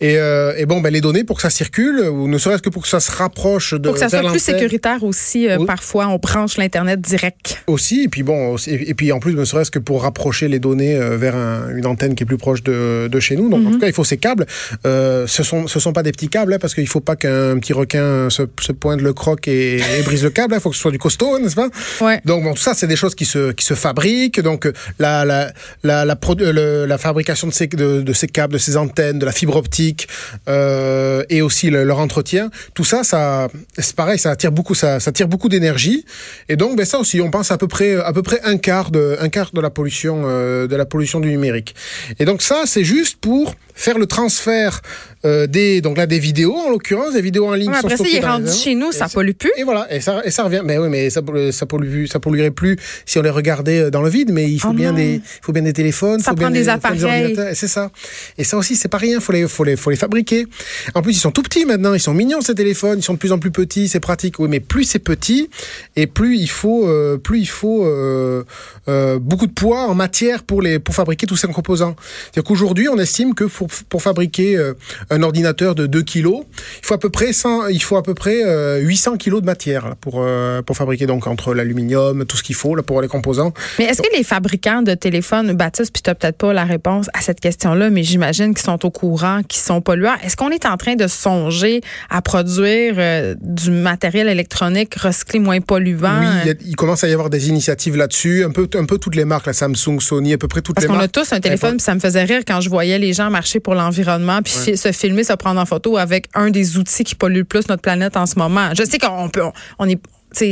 Et, 0.00 0.14
et 0.60 0.66
bon, 0.66 0.80
ben 0.82 0.92
les 0.92 1.00
données 1.00 1.24
pour 1.24 1.36
que 1.36 1.42
ça 1.42 1.50
circule, 1.50 2.00
ou 2.00 2.28
ne 2.28 2.36
serait-ce 2.38 2.62
que 2.62 2.68
pour 2.70 2.82
que 2.82 2.88
ça 2.88 3.00
se 3.00 3.10
rapproche 3.10 3.72
de 3.74 3.78
Pour 3.88 3.94
que 3.94 4.00
ça 4.00 4.08
soit 4.10 4.30
plus 4.30 4.38
sécuritaire 4.52 5.02
aussi, 5.04 5.48
Oui. 5.58 5.64
parfois, 5.66 6.08
on 6.08 6.16
branche 6.18 6.56
l'Internet 6.58 7.00
direct. 7.00 7.62
aussi. 7.66 8.02
Et 8.04 8.08
puis 8.08 8.22
bon, 8.22 8.56
et, 8.66 8.90
et 8.90 8.94
puis 8.94 9.10
en 9.12 9.20
plus, 9.20 9.34
ne 9.34 9.44
serait-ce 9.44 9.70
que 9.70 9.78
pour 9.78 10.02
rapprocher 10.02 10.48
les 10.48 10.58
données 10.58 10.98
vers 11.24 11.36
un- 11.36 11.68
une 11.74 11.86
antenne 11.86 12.14
qui 12.14 12.24
est 12.24 12.26
plus 12.26 12.36
proche 12.38 12.57
de, 12.62 13.08
de 13.10 13.20
chez 13.20 13.36
nous. 13.36 13.48
Donc 13.48 13.66
en 13.66 13.70
tout 13.72 13.78
cas, 13.78 13.86
il 13.86 13.92
faut 13.92 14.04
ces 14.04 14.16
câbles. 14.18 14.46
Euh, 14.86 15.26
ce 15.26 15.42
sont 15.42 15.66
ce 15.66 15.80
sont 15.80 15.92
pas 15.92 16.02
des 16.02 16.12
petits 16.12 16.28
câbles, 16.28 16.52
hein, 16.54 16.58
parce 16.60 16.74
qu'il 16.74 16.86
faut 16.88 17.00
pas 17.00 17.16
qu'un 17.16 17.58
petit 17.58 17.72
requin 17.72 18.30
se, 18.30 18.42
se 18.60 18.72
pointe 18.72 19.00
le 19.00 19.12
croc 19.12 19.46
et, 19.48 19.76
et 19.76 20.02
brise 20.04 20.22
le 20.24 20.30
câble. 20.30 20.54
Il 20.54 20.60
faut 20.60 20.70
que 20.70 20.76
ce 20.76 20.82
soit 20.82 20.90
du 20.90 20.98
costaud, 20.98 21.34
hein, 21.34 21.40
n'est-ce 21.40 21.56
pas? 21.56 21.68
Ouais. 22.00 22.20
Donc 22.24 22.44
bon, 22.44 22.54
tout 22.54 22.62
ça, 22.62 22.74
c'est 22.74 22.86
des 22.86 22.96
choses 22.96 23.14
qui 23.14 23.24
se 23.24 23.52
qui 23.52 23.64
se 23.64 23.74
fabriquent. 23.74 24.40
Donc 24.40 24.70
la 24.98 25.24
la 25.24 25.52
la 25.82 26.04
la, 26.04 26.14
produ- 26.14 26.50
le- 26.50 26.86
la 26.86 26.98
fabrication 26.98 27.46
de 27.48 27.52
ces 27.52 27.66
de, 27.66 28.02
de 28.02 28.12
ces 28.12 28.28
câbles, 28.28 28.52
de 28.54 28.58
ces 28.58 28.76
antennes, 28.76 29.18
de 29.18 29.26
la 29.26 29.32
fibre 29.32 29.56
optique 29.56 30.08
euh, 30.48 31.22
et 31.28 31.42
aussi 31.42 31.70
le- 31.70 31.84
leur 31.84 31.98
entretien. 31.98 32.50
Tout 32.74 32.84
ça, 32.84 33.04
ça 33.04 33.48
c'est 33.76 33.94
pareil, 33.94 34.18
ça 34.18 34.30
attire 34.30 34.52
beaucoup, 34.52 34.74
ça, 34.74 35.00
ça 35.00 35.12
tire 35.12 35.28
beaucoup 35.28 35.48
d'énergie. 35.48 36.04
Et 36.48 36.56
donc, 36.56 36.76
ben 36.76 36.84
ça 36.84 36.98
aussi, 36.98 37.20
on 37.20 37.30
pense 37.30 37.50
à 37.50 37.58
peu 37.58 37.68
près 37.68 37.96
à 37.96 38.12
peu 38.12 38.22
près 38.22 38.40
un 38.44 38.56
quart 38.58 38.90
de 38.90 39.16
un 39.20 39.28
quart 39.28 39.50
de 39.52 39.60
la 39.60 39.70
pollution 39.70 40.22
euh, 40.24 40.66
de 40.66 40.76
la 40.76 40.84
pollution 40.86 41.20
du 41.20 41.28
numérique. 41.28 41.74
Et 42.18 42.24
donc 42.24 42.37
ça, 42.42 42.62
c'est 42.66 42.84
juste 42.84 43.18
pour 43.20 43.54
faire 43.74 43.98
le 43.98 44.06
transfert 44.06 44.80
euh, 45.28 45.46
des 45.46 45.80
donc 45.80 45.96
là 45.96 46.06
des 46.06 46.18
vidéos 46.18 46.56
en 46.56 46.70
l'occurrence, 46.70 47.12
des 47.14 47.20
vidéos 47.22 47.46
en 47.46 47.54
ligne. 47.54 47.68
Ouais, 47.70 47.80
sont 47.80 47.86
après 47.86 47.96
ça, 47.96 48.04
il 48.08 48.16
est 48.16 48.26
rendu 48.26 48.50
chez 48.50 48.74
nous, 48.74 48.90
ça 48.92 49.08
pollue 49.08 49.32
plus. 49.32 49.52
et 49.56 49.64
voilà, 49.64 49.86
et 49.94 50.00
ça, 50.00 50.22
et 50.24 50.30
ça 50.30 50.42
revient. 50.44 50.62
Mais 50.64 50.78
oui, 50.78 50.88
mais 50.88 51.10
ça, 51.10 51.20
pollue- 51.22 51.52
ça 51.52 51.66
pollue, 51.66 52.06
ça 52.06 52.18
polluerait 52.20 52.50
plus 52.50 52.76
si 53.06 53.18
on 53.18 53.22
les 53.22 53.30
regardait 53.30 53.80
euh, 53.82 53.90
dans 53.90 54.02
le 54.02 54.10
vide. 54.10 54.30
Mais 54.32 54.50
il 54.50 54.58
faut 54.60 54.68
Oh 54.70 54.74
bien 54.74 54.90
non. 54.92 54.96
des, 54.98 55.14
il 55.16 55.22
faut 55.42 55.52
bien 55.52 55.62
des 55.62 55.72
téléphones, 55.72 56.20
Ça 56.20 56.30
faut 56.30 56.36
prend 56.36 56.50
bien 56.50 56.60
des 56.60 56.68
appareils. 56.68 57.36
C'est 57.54 57.68
ça. 57.68 57.90
Et 58.38 58.44
ça 58.44 58.56
aussi, 58.56 58.74
c'est 58.76 58.88
pas 58.88 58.98
rien. 58.98 59.20
Faut 59.20 59.32
les, 59.32 59.46
faut 59.48 59.64
les, 59.64 59.76
faut 59.76 59.90
les 59.90 59.96
fabriquer. 59.96 60.46
En 60.94 61.02
plus, 61.02 61.12
ils 61.16 61.20
sont 61.20 61.30
tout 61.32 61.42
petits 61.42 61.64
maintenant. 61.64 61.94
Ils 61.94 62.00
sont 62.00 62.14
mignons 62.14 62.40
ces 62.40 62.54
téléphones. 62.54 62.98
Ils 62.98 63.04
sont 63.04 63.14
de 63.14 63.18
plus 63.18 63.32
en 63.32 63.38
plus 63.38 63.50
petits. 63.50 63.88
C'est 63.88 64.00
pratique. 64.00 64.38
Oui, 64.38 64.48
mais 64.48 64.60
plus 64.60 64.84
c'est 64.84 64.98
petit, 64.98 65.48
et 65.96 66.06
plus 66.06 66.36
il 66.38 66.48
faut, 66.48 66.86
euh, 66.88 67.16
plus 67.18 67.40
il 67.40 67.46
faut 67.48 67.84
euh, 67.84 68.44
euh, 68.88 69.18
beaucoup 69.18 69.46
de 69.46 69.52
poids 69.52 69.86
en 69.86 69.94
matière 69.94 70.42
pour 70.44 70.62
les, 70.62 70.78
pour 70.78 70.94
fabriquer 70.94 71.26
tous 71.26 71.36
ces 71.36 71.48
composants. 71.48 71.96
C'est-à-dire 72.24 72.44
qu'aujourd'hui, 72.44 72.88
on 72.88 72.98
estime 72.98 73.34
que 73.34 73.44
pour, 73.44 73.68
pour 73.88 74.02
fabriquer 74.02 74.56
euh, 74.56 74.74
un 75.18 75.22
ordinateur 75.22 75.74
de 75.74 75.86
2 75.86 76.02
kilos, 76.02 76.44
il 76.82 76.86
faut 76.86 76.94
à 76.94 76.98
peu 76.98 77.10
près 77.10 77.32
100, 77.32 77.68
il 77.68 77.82
faut 77.82 77.96
à 77.96 78.02
peu 78.02 78.14
près 78.14 78.42
euh, 78.44 78.78
800 78.78 79.16
kilos 79.16 79.40
de 79.40 79.46
matière 79.46 79.88
là, 79.88 79.94
pour 80.00 80.16
euh, 80.22 80.62
pour 80.62 80.76
fabriquer 80.76 81.06
donc 81.06 81.26
entre 81.26 81.54
l'aluminium, 81.54 82.24
tout 82.24 82.36
ce 82.36 82.42
qu'il 82.42 82.54
faut 82.54 82.74
là 82.74 82.82
pour 82.82 83.00
les 83.02 83.08
composants. 83.08 83.52
Mais 83.78 83.86
est-ce 83.86 84.02
que 84.02 84.16
les 84.16 84.24
fabricants 84.24 84.82
de 84.82 84.94
téléphones, 84.94 85.52
Baptiste, 85.52 85.92
puis 85.92 86.02
tu 86.02 86.10
peut-être 86.14 86.36
pas 86.38 86.52
la 86.52 86.64
réponse 86.64 87.06
à 87.14 87.20
cette 87.20 87.40
question-là, 87.40 87.90
mais 87.90 88.02
j'imagine 88.02 88.54
qu'ils 88.54 88.64
sont 88.64 88.84
au 88.86 88.90
courant, 88.90 89.42
qu'ils 89.46 89.60
sont 89.60 89.80
polluants. 89.80 90.14
Est-ce 90.24 90.36
qu'on 90.36 90.50
est 90.50 90.66
en 90.66 90.76
train 90.76 90.94
de 90.94 91.06
songer 91.06 91.80
à 92.10 92.22
produire 92.22 92.94
euh, 92.98 93.34
du 93.40 93.70
matériel 93.70 94.28
électronique 94.28 94.94
recyclé 94.94 95.38
moins 95.38 95.60
polluant? 95.60 96.20
Oui, 96.20 96.26
il, 96.44 96.48
y 96.48 96.50
a- 96.50 96.54
il 96.66 96.76
commence 96.76 97.04
à 97.04 97.08
y 97.08 97.12
avoir 97.12 97.30
des 97.30 97.48
initiatives 97.48 97.96
là-dessus, 97.96 98.44
un 98.44 98.50
peu 98.50 98.68
un 98.74 98.84
peu 98.84 98.98
toutes 98.98 99.16
les 99.16 99.24
marques, 99.24 99.46
la 99.46 99.52
Samsung, 99.52 100.00
Sony, 100.00 100.32
à 100.34 100.38
peu 100.38 100.48
près 100.48 100.60
toutes 100.62 100.76
Parce 100.76 100.84
les 100.84 100.88
qu'on 100.88 100.94
a 100.94 100.98
marques. 100.98 101.12
tous 101.12 101.32
un 101.32 101.40
téléphone, 101.40 101.76
puis 101.76 101.84
ça 101.84 101.94
me 101.94 102.00
faisait 102.00 102.24
rire 102.24 102.42
quand 102.46 102.60
je 102.60 102.68
voyais 102.68 102.98
les 102.98 103.12
gens 103.12 103.30
marcher 103.30 103.60
pour 103.60 103.74
l'environnement, 103.74 104.40
puis 104.42 104.52
fi- 104.52 104.76
se 104.76 104.92
filmer, 104.98 105.24
se 105.24 105.32
prendre 105.34 105.60
en 105.60 105.66
photo 105.66 105.96
avec 105.96 106.26
un 106.34 106.50
des 106.50 106.76
outils 106.78 107.04
qui 107.04 107.14
pollue 107.14 107.38
le 107.38 107.44
plus 107.44 107.68
notre 107.68 107.82
planète 107.82 108.16
en 108.16 108.26
ce 108.26 108.38
moment. 108.38 108.70
Je 108.76 108.84
sais 108.84 108.98
qu'on 108.98 109.28
peut, 109.28 109.42
on 109.78 109.88
est, 109.88 110.00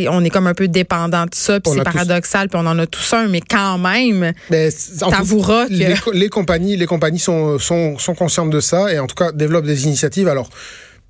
on 0.08 0.24
est 0.24 0.30
comme 0.30 0.46
un 0.46 0.54
peu 0.54 0.68
dépendant 0.68 1.24
de 1.24 1.34
ça, 1.34 1.60
puis 1.60 1.72
c'est 1.72 1.82
paradoxal, 1.84 2.48
puis 2.48 2.58
on 2.62 2.66
en 2.66 2.78
a 2.78 2.86
tous 2.86 3.12
un, 3.14 3.28
mais 3.28 3.40
quand 3.40 3.78
même, 3.78 4.32
Mais 4.50 4.70
c'est- 4.70 5.02
en 5.02 5.10
tout- 5.10 5.16
t'avoueras 5.16 5.66
que 5.66 5.72
les, 5.72 5.94
les 6.14 6.28
compagnies, 6.28 6.76
les 6.76 6.86
compagnies 6.86 7.18
sont, 7.18 7.58
sont, 7.58 7.98
sont 7.98 8.14
conscientes 8.14 8.50
de 8.50 8.60
ça 8.60 8.92
et 8.92 8.98
en 8.98 9.06
tout 9.06 9.14
cas 9.16 9.32
développent 9.32 9.66
des 9.66 9.84
initiatives. 9.84 10.28
Alors 10.28 10.48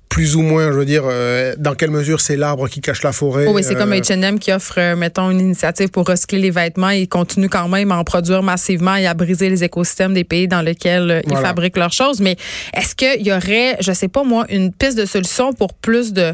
plus 0.09 0.35
ou 0.35 0.41
moins, 0.41 0.71
je 0.71 0.77
veux 0.77 0.85
dire, 0.85 1.03
euh, 1.05 1.53
dans 1.57 1.75
quelle 1.75 1.91
mesure 1.91 2.21
c'est 2.21 2.37
l'arbre 2.37 2.67
qui 2.69 2.81
cache 2.81 3.03
la 3.03 3.11
forêt. 3.11 3.45
Oh 3.47 3.51
oui, 3.53 3.63
c'est 3.63 3.75
comme 3.75 3.91
euh, 3.93 3.99
H&M 3.99 4.39
qui 4.39 4.51
offre, 4.51 4.75
euh, 4.79 4.95
mettons, 4.95 5.29
une 5.29 5.39
initiative 5.39 5.89
pour 5.89 6.07
recycler 6.07 6.39
les 6.39 6.49
vêtements. 6.49 6.89
Ils 6.89 7.07
continuent 7.07 7.49
quand 7.49 7.67
même 7.67 7.91
à 7.91 7.97
en 7.97 8.03
produire 8.03 8.41
massivement 8.41 8.95
et 8.95 9.05
à 9.05 9.13
briser 9.13 9.49
les 9.49 9.63
écosystèmes 9.63 10.13
des 10.13 10.23
pays 10.23 10.47
dans 10.47 10.61
lesquels 10.61 11.21
ils 11.25 11.29
Voilà. 11.29 11.47
fabriquent 11.47 11.77
leurs 11.77 11.93
choses. 11.93 12.19
Mais 12.21 12.35
est-ce 12.73 12.95
qu'il 12.95 13.25
y 13.27 13.31
aurait, 13.31 13.77
je 13.79 13.91
sais 13.91 14.07
pas 14.07 14.23
moi, 14.23 14.45
une 14.49 14.71
piste 14.71 14.97
de 14.97 15.05
solution 15.05 15.53
pour 15.53 15.73
plus 15.73 16.13
de 16.13 16.33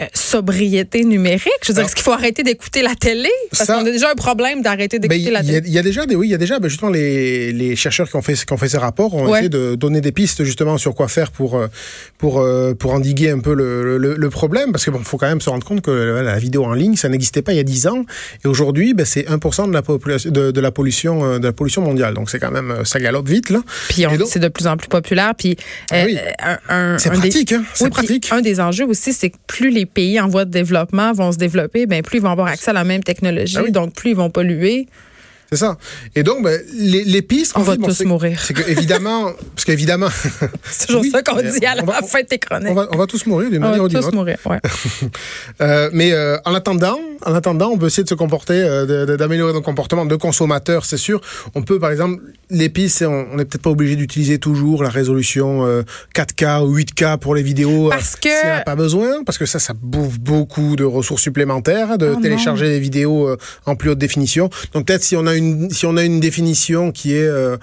euh, 0.00 0.04
sobriété 0.12 1.04
numérique? 1.04 1.48
Je 1.62 1.68
veux 1.68 1.74
dire, 1.74 1.84
est-ce 1.84 1.94
qu'il 1.94 2.02
faut 2.04 2.12
arrêter 2.12 2.42
d'écouter 2.42 2.82
la 2.82 2.94
télé? 2.94 3.28
Parce 3.50 3.66
qu'on 3.66 3.74
a 3.86 3.90
déjà 3.90 4.10
un 4.10 4.14
problème 4.14 4.62
d'arrêter 4.62 4.98
Ben, 4.98 5.08
d'écouter 5.08 5.30
la 5.30 5.42
télé. 5.42 5.62
il 5.66 5.72
y 5.72 5.78
a 5.78 5.82
déjà 5.82 6.06
des 6.06 6.14
oui, 6.16 6.28
il 6.28 6.30
y 6.30 6.34
a 6.34 6.38
déjà 6.38 6.58
ben, 6.58 6.68
justement 6.68 6.90
les, 6.90 7.52
les 7.52 7.76
chercheurs 7.76 8.08
qui 8.08 8.16
ont 8.16 8.22
fait 8.22 8.34
qui 8.34 8.52
ont 8.52 8.56
fait 8.56 8.68
ces 8.68 8.78
rapports 8.78 9.14
ont 9.14 9.24
Ouais. 9.26 9.32
essayé 9.40 9.48
de 9.48 9.74
donner 9.74 10.00
des 10.00 10.12
pistes 10.12 10.44
justement 10.44 10.76
sur 10.78 10.94
quoi 10.94 11.08
faire 11.08 11.30
pour 11.30 11.56
euh, 11.56 11.68
pour 12.18 12.40
euh, 12.40 12.74
pour 12.74 12.92
endiguer 12.92 13.30
un 13.30 13.38
peu 13.40 13.54
le, 13.54 13.96
le, 13.98 14.14
le 14.16 14.30
problème 14.30 14.72
parce 14.72 14.84
que 14.84 14.90
bon, 14.90 14.98
faut 15.04 15.16
quand 15.18 15.28
même 15.28 15.40
se 15.40 15.48
rendre 15.50 15.64
compte 15.66 15.80
que 15.82 15.90
la 15.90 16.38
vidéo 16.38 16.64
en 16.64 16.74
ligne 16.74 16.96
ça 16.96 17.08
n'existait 17.08 17.42
pas 17.42 17.52
il 17.52 17.56
y 17.56 17.60
a 17.60 17.64
10 17.64 17.86
ans 17.86 18.04
et 18.44 18.48
aujourd'hui 18.48 18.94
ben, 18.94 19.06
c'est 19.06 19.22
1% 19.28 19.68
de 19.68 19.72
la 19.72 19.82
population 19.82 20.30
de, 20.30 20.50
de 20.50 20.60
la 20.60 20.70
pollution 20.70 21.38
de 21.38 21.46
la 21.46 21.52
pollution 21.52 21.82
mondiale. 21.82 22.14
Donc 22.14 22.30
c'est 22.30 22.38
quand 22.38 22.50
même 22.50 22.84
ça 22.84 22.98
galope 23.00 23.28
vite 23.28 23.50
là. 23.50 23.62
Puis 23.88 24.04
c'est 24.26 24.38
de 24.40 24.48
plus 24.48 24.66
en 24.66 24.76
plus 24.76 24.88
populaire. 24.88 25.32
Puis 25.36 25.56
Ah 25.90 25.96
euh, 26.04 26.06
un, 26.42 26.58
un- 26.94 26.98
C'est 26.98 27.08
un 27.10 27.12
des- 27.14 27.18
pratique 27.18 27.52
hein, 27.52 27.64
Oui, 27.80 27.90
pratique. 27.90 28.28
Un 28.30 28.40
des 28.40 28.60
enjeux 28.60 28.86
aussi, 28.86 29.12
c'est 29.12 29.30
que 29.30 29.36
plus 29.46 29.70
les 29.70 29.83
pays 29.86 30.20
en 30.20 30.28
voie 30.28 30.44
de 30.44 30.50
développement 30.50 31.12
vont 31.12 31.32
se 31.32 31.38
développer, 31.38 31.86
ben 31.86 32.02
plus 32.02 32.18
ils 32.18 32.22
vont 32.22 32.30
avoir 32.30 32.48
accès 32.48 32.70
à 32.70 32.74
la 32.74 32.84
même 32.84 33.02
technologie, 33.02 33.56
Ah 33.58 33.62
oui. 33.64 33.72
donc 33.72 33.94
plus 33.94 34.10
ils 34.10 34.16
vont 34.16 34.30
polluer. 34.30 34.86
C'est 35.50 35.58
ça. 35.58 35.76
Et 36.16 36.22
donc 36.22 36.42
ben, 36.42 36.60
les, 36.74 37.04
les 37.04 37.22
pistes 37.22 37.52
On 37.56 37.62
va 37.62 37.76
tous 37.76 38.02
mourir. 38.04 38.40
C'est 38.42 38.54
que 38.54 38.68
évidemment 38.68 39.32
parce 39.54 39.64
qu'évidemment 39.64 40.08
C'est 40.64 40.86
toujours 40.86 41.02
Oui, 41.02 41.10
ça 41.10 41.22
qu'on 41.22 41.36
dit 41.40 41.64
à 41.66 41.74
la 41.76 41.82
on 41.82 41.86
va- 41.86 42.02
fin 42.02 42.22
de 42.22 42.26
tes 42.26 42.38
chroniques. 42.38 42.68
on 42.70 42.74
va 42.74 42.88
on 42.92 42.96
va 42.96 43.06
tous 43.06 43.24
mourir 43.26 43.50
d'une 43.50 43.58
On 43.58 43.66
manière 43.66 43.78
va 43.78 43.84
ou 43.84 43.88
d'une 43.88 44.00
tous 44.00 44.06
autre. 44.06 44.16
mourir, 44.16 44.38
ouais. 44.46 44.58
Euh, 45.60 45.88
mais 45.92 46.12
euh, 46.12 46.36
en 46.44 46.54
attendant, 46.54 46.98
en 47.24 47.34
attendant, 47.34 47.70
on 47.70 47.78
peut 47.78 47.86
essayer 47.86 48.02
de 48.02 48.08
se 48.08 48.14
comporter, 48.14 48.54
euh, 48.54 49.16
d'améliorer 49.16 49.52
nos 49.52 49.62
comportements 49.62 50.04
de 50.06 50.16
consommateurs, 50.16 50.84
c'est 50.84 50.96
sûr. 50.96 51.20
On 51.54 51.62
peut, 51.62 51.78
par 51.78 51.90
exemple, 51.90 52.22
les 52.50 52.68
pistes, 52.68 53.02
on 53.02 53.36
n'est 53.36 53.44
peut-être 53.44 53.62
pas 53.62 53.70
obligé 53.70 53.96
d'utiliser 53.96 54.38
toujours 54.38 54.82
la 54.82 54.90
résolution 54.90 55.64
euh, 55.66 55.82
4K 56.14 56.64
ou 56.66 56.76
8K 56.76 57.18
pour 57.18 57.34
les 57.34 57.42
vidéos. 57.42 57.88
Parce 57.90 58.16
que- 58.16 58.28
n'y 58.28 58.50
en 58.52 58.56
a 58.56 58.60
pas 58.60 58.76
besoin, 58.76 59.22
parce 59.24 59.38
que 59.38 59.46
ça, 59.46 59.58
ça 59.58 59.74
bouffe 59.80 60.18
beaucoup 60.18 60.76
de 60.76 60.84
ressources 60.84 61.22
supplémentaires, 61.22 61.92
hein, 61.92 61.96
de 61.96 62.14
Oh 62.16 62.20
télécharger 62.20 62.68
des 62.68 62.80
vidéos 62.80 63.36
en 63.66 63.76
plus 63.76 63.90
haute 63.90 63.98
définition. 63.98 64.50
Donc 64.72 64.86
peut-être 64.86 65.04
si 65.04 65.16
on 65.16 65.26
a 65.26 65.34
une, 65.34 65.43
si 65.70 65.86
on 65.86 65.96
a 65.96 66.02
une 66.04 66.20
définition 66.20 66.92
qui 66.92 67.14
est 67.14 67.26
euh, 67.26 67.56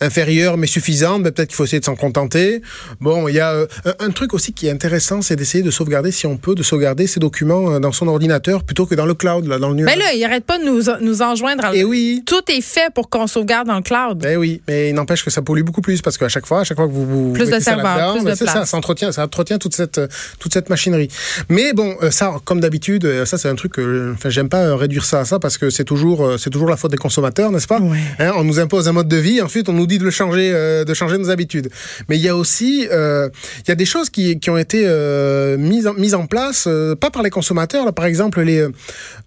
inférieure 0.00 0.56
mais 0.56 0.66
suffisante, 0.66 1.22
ben, 1.22 1.32
peut-être 1.32 1.48
qu'il 1.48 1.56
faut 1.56 1.64
essayer 1.64 1.80
de 1.80 1.84
s'en 1.84 1.96
contenter. 1.96 2.60
Bon, 3.00 3.28
il 3.28 3.34
y 3.34 3.40
a 3.40 3.52
euh, 3.52 3.66
un, 3.84 4.06
un 4.06 4.10
truc 4.10 4.34
aussi 4.34 4.52
qui 4.52 4.66
est 4.66 4.70
intéressant, 4.70 5.22
c'est 5.22 5.36
d'essayer 5.36 5.62
de 5.64 5.70
sauvegarder, 5.70 6.10
si 6.12 6.26
on 6.26 6.36
peut, 6.36 6.54
de 6.54 6.62
sauvegarder 6.62 7.06
ces 7.06 7.20
documents 7.20 7.72
euh, 7.72 7.78
dans 7.78 7.92
son 7.92 8.08
ordinateur 8.08 8.62
plutôt 8.64 8.86
que 8.86 8.94
dans 8.94 9.06
le 9.06 9.14
cloud, 9.14 9.46
là, 9.46 9.58
dans 9.58 9.68
le 9.70 9.74
nuage. 9.76 9.86
Mais 9.86 9.96
Ben 9.98 10.04
là, 10.06 10.12
il 10.14 10.22
arrête 10.24 10.44
pas 10.44 10.58
de 10.58 10.64
nous, 10.64 10.82
nous 11.00 11.22
enjoindre. 11.22 11.64
à- 11.64 11.74
Et 11.74 11.84
oui. 11.84 12.22
Tout 12.26 12.42
est 12.48 12.60
fait 12.60 12.92
pour 12.94 13.08
qu'on 13.08 13.26
sauvegarde 13.26 13.66
dans 13.68 13.76
le 13.76 13.82
cloud. 13.82 14.18
Ben 14.18 14.36
oui, 14.36 14.60
mais 14.68 14.90
il 14.90 14.94
n'empêche 14.94 15.24
que 15.24 15.30
ça 15.30 15.42
pollue 15.42 15.62
beaucoup 15.62 15.80
plus 15.82 16.02
parce 16.02 16.18
qu'à 16.18 16.28
chaque 16.28 16.46
fois, 16.46 16.60
à 16.60 16.64
chaque 16.64 16.76
fois 16.76 16.86
que 16.86 16.92
vous, 16.92 17.06
vous 17.06 17.32
Plus 17.32 17.50
de 17.50 17.58
serveurs, 17.58 18.14
plus 18.14 18.24
ben 18.24 18.30
de 18.32 18.36
c'est 18.36 18.46
ça, 18.46 18.64
ça 18.66 18.76
entretient, 18.76 19.12
ça 19.12 19.24
entretient 19.24 19.58
toute 19.58 19.74
cette 19.74 20.00
toute 20.38 20.52
cette 20.52 20.68
machinerie. 20.68 21.08
Mais 21.48 21.72
bon, 21.72 21.96
ça, 22.10 22.34
comme 22.44 22.60
d'habitude, 22.60 23.24
ça 23.24 23.38
c'est 23.38 23.48
un 23.48 23.54
truc 23.54 23.72
que, 23.72 24.12
enfin, 24.14 24.28
j'aime 24.30 24.48
pas 24.48 24.76
réduire 24.76 25.04
ça 25.04 25.20
à 25.20 25.24
ça 25.24 25.38
parce 25.38 25.56
que 25.58 25.70
c'est 25.70 25.84
toujours 25.84 26.34
c'est 26.38 26.50
toujours 26.50 26.68
la 26.68 26.76
faute 26.76 26.90
des 26.90 26.96
consommateurs. 26.96 27.15
Consommateurs, 27.16 27.50
n'est-ce 27.50 27.66
pas 27.66 27.80
hein, 28.18 28.32
On 28.36 28.44
nous 28.44 28.60
impose 28.60 28.88
un 28.88 28.92
mode 28.92 29.08
de 29.08 29.16
vie, 29.16 29.40
ensuite 29.40 29.70
on 29.70 29.72
nous 29.72 29.86
dit 29.86 29.98
de 29.98 30.04
le 30.04 30.10
changer, 30.10 30.50
euh, 30.52 30.84
de 30.84 30.92
changer 30.92 31.16
nos 31.16 31.30
habitudes. 31.30 31.70
Mais 32.10 32.16
il 32.18 32.22
y 32.22 32.28
a 32.28 32.36
aussi, 32.36 32.86
euh, 32.92 33.30
il 33.64 33.68
y 33.68 33.72
a 33.72 33.74
des 33.74 33.86
choses 33.86 34.10
qui, 34.10 34.38
qui 34.38 34.50
ont 34.50 34.58
été 34.58 34.82
euh, 34.84 35.56
mises, 35.56 35.86
en, 35.86 35.94
mises 35.94 36.14
en 36.14 36.26
place, 36.26 36.68
pas 37.00 37.10
par 37.10 37.22
les 37.22 37.30
consommateurs. 37.30 37.86
Là, 37.86 37.92
par 37.92 38.04
exemple, 38.04 38.42
les 38.42 38.66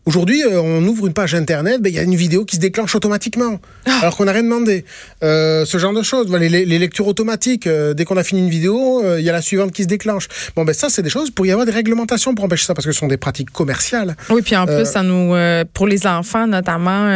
aujourd'hui, 0.06 0.44
on 0.52 0.84
ouvre 0.86 1.08
une 1.08 1.14
page 1.14 1.34
internet, 1.34 1.82
ben, 1.82 1.90
il 1.90 1.96
y 1.96 2.00
a 2.00 2.04
une 2.04 2.16
vidéo 2.16 2.46
qui 2.46 2.58
se 2.58 2.62
déclenche 2.62 2.96
automatiquement, 2.96 3.60
ah. 3.86 4.00
alors 4.02 4.18
qu'on 4.18 4.26
n'a 4.26 4.34
rien 4.34 4.44
demandé. 4.44 4.86
ce 5.22 5.78
genre 5.78 5.94
de 5.94 6.04
choses, 6.04 6.32
les, 6.32 6.50
les 6.50 6.80
lectures 6.80 7.08
automatiques. 7.08 7.68
dès 7.68 8.06
qu'on 8.06 8.18
a 8.18 8.24
fini 8.24 8.42
une 8.42 8.50
vidéo, 8.50 9.04
il 9.18 9.24
y 9.24 9.30
a 9.30 9.34
la 9.34 9.42
suivante 9.42 9.72
qui 9.72 9.84
se 9.84 9.88
déclenche. 9.88 10.28
Bon, 10.56 10.64
ben 10.64 10.74
ça, 10.74 10.90
c'est 10.90 11.02
des 11.02 11.10
choses 11.10 11.32
pour 11.32 11.46
y 11.48 11.52
avoir 11.52 11.66
des 11.66 11.72
réglementations 11.72 12.36
pour 12.36 12.46
empêcher 12.46 12.66
ça, 12.66 12.76
parce 12.76 12.86
que 12.86 12.92
ce 12.92 13.00
sont 13.00 13.08
des 13.08 13.18
pratiques 13.18 13.52
commerciales. 13.52 14.16
Oui, 14.30 14.42
puis 14.44 14.56
en 14.56 14.68
plus, 14.68 14.86
ça 14.86 15.02
nous, 15.02 15.34
pour 15.74 15.88
les 15.88 16.06
enfants 16.06 16.46
notamment, 16.48 17.08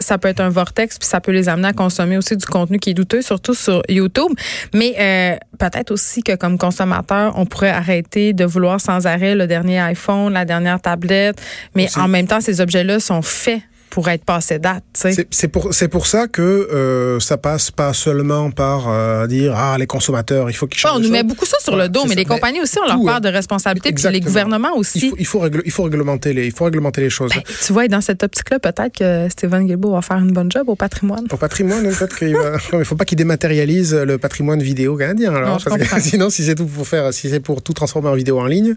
ça 0.00 0.18
peut 0.18 0.28
être 0.28 0.40
un 0.40 0.48
vortex, 0.48 0.98
puis 0.98 1.08
ça 1.08 1.20
peut 1.20 1.32
les 1.32 1.48
amener 1.48 1.68
à 1.68 1.72
consommer 1.72 2.16
aussi 2.16 2.36
du 2.36 2.46
contenu 2.46 2.78
qui 2.78 2.90
est 2.90 2.94
douteux, 2.94 3.22
surtout 3.22 3.54
sur 3.54 3.82
YouTube. 3.88 4.32
Mais 4.74 4.94
euh, 4.98 5.36
peut-être 5.58 5.90
aussi 5.90 6.22
que 6.22 6.34
comme 6.36 6.58
consommateur, 6.58 7.34
on 7.36 7.46
pourrait 7.46 7.70
arrêter 7.70 8.32
de 8.32 8.44
vouloir 8.44 8.80
sans 8.80 9.06
arrêt 9.06 9.34
le 9.34 9.46
dernier 9.46 9.78
iPhone, 9.80 10.32
la 10.32 10.44
dernière 10.44 10.80
tablette. 10.80 11.40
Mais 11.74 11.88
en 11.96 12.08
même 12.08 12.26
temps, 12.26 12.40
ces 12.40 12.60
objets-là 12.60 13.00
sont 13.00 13.22
faits 13.22 13.62
pour 13.96 14.10
être 14.10 14.26
passé 14.26 14.58
date. 14.58 14.84
C'est 15.30 15.48
pour, 15.48 15.70
pour 15.90 16.06
ça 16.06 16.28
que 16.28 16.42
euh, 16.42 17.18
ça 17.18 17.38
passe 17.38 17.70
pas 17.70 17.94
seulement 17.94 18.50
par 18.50 18.90
euh, 18.90 19.26
dire 19.26 19.54
ah 19.56 19.76
les 19.78 19.86
consommateurs 19.86 20.50
il 20.50 20.52
faut 20.52 20.66
qu'ils 20.66 20.80
changent. 20.80 20.96
on 20.96 21.00
nous 21.00 21.08
met 21.08 21.22
beaucoup 21.22 21.46
ça 21.46 21.56
sur 21.60 21.76
le 21.76 21.88
dos, 21.88 22.04
mais 22.06 22.14
les 22.14 22.26
compagnies 22.26 22.60
aussi 22.60 22.78
ont 22.78 22.86
leur 22.86 23.02
part 23.02 23.22
de 23.22 23.30
responsabilité, 23.30 23.94
puis 23.94 24.04
les 24.12 24.20
gouvernements 24.20 24.76
aussi. 24.76 24.98
Il 25.18 25.24
faut, 25.24 25.40
il 25.64 25.70
faut, 25.70 25.84
réglementer 25.84 26.34
les 26.34 26.44
il 26.44 26.52
faut 26.52 26.66
réglementer 26.66 27.00
les 27.00 27.08
choses. 27.08 27.30
Ben, 27.34 27.40
tu 27.64 27.72
vois, 27.72 27.88
dans 27.88 28.02
cette 28.02 28.22
optique-là, 28.22 28.58
peut-être 28.58 28.98
que 28.98 29.30
Stephen 29.30 29.64
Guilbeault 29.64 29.92
va 29.92 30.02
faire 30.02 30.18
une 30.18 30.32
bonne 30.32 30.52
job 30.52 30.68
au 30.68 30.76
patrimoine. 30.76 31.24
Au 31.30 31.38
patrimoine, 31.38 31.84
peut-être 31.84 32.18
qu'il 32.18 32.36
va. 32.36 32.58
il 32.74 32.84
faut 32.84 32.96
pas 32.96 33.06
qu'il 33.06 33.16
dématérialise 33.16 33.94
le 33.94 34.18
patrimoine 34.18 34.62
vidéo 34.62 34.98
canadien. 34.98 35.34
Alors, 35.34 35.58
sinon, 36.00 36.28
si 36.28 36.44
c'est 36.44 36.54
tout 36.54 36.66
pour 36.66 36.86
faire, 36.86 37.14
si 37.14 37.30
c'est 37.30 37.40
pour 37.40 37.62
tout 37.62 37.72
transformer 37.72 38.10
en 38.10 38.14
vidéo 38.14 38.40
en 38.40 38.46
ligne 38.46 38.76